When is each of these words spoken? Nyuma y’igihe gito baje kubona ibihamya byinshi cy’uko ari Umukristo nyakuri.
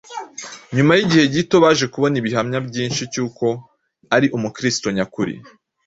Nyuma 0.75 0.91
y’igihe 0.97 1.25
gito 1.33 1.55
baje 1.63 1.85
kubona 1.93 2.15
ibihamya 2.21 2.57
byinshi 2.67 3.01
cy’uko 3.13 3.45
ari 4.15 4.27
Umukristo 4.37 4.87
nyakuri. 4.97 5.33